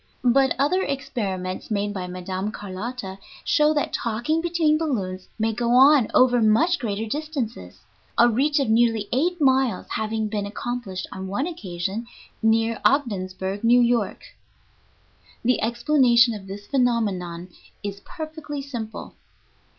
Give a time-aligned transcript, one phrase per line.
[0.25, 2.49] But other experiments made by Mme.
[2.49, 7.81] Carlotta show that talking between balloons may go on over much greater distances,
[8.17, 12.07] a reach of nearly eight miles having been accomplished on one occasion
[12.41, 14.23] near Ogdensburg, New York.
[15.43, 17.49] The explanation of this phenomenon
[17.83, 19.13] is perfectly simple.